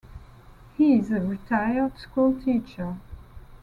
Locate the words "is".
0.97-1.11